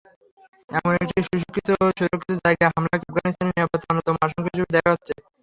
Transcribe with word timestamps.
এমন 0.69 0.93
একটি 0.97 1.19
সুরক্ষিত 1.27 1.67
জায়গায় 2.39 2.71
হামলাকে 2.71 3.05
আফগানিস্তানের 3.05 3.51
নিরাপত্তায় 3.51 3.89
অন্যতম 3.91 4.15
আশঙ্কা 4.21 4.49
হিসেবে 4.49 4.73
দেখা 4.75 4.91
হচ্ছে। 4.93 5.13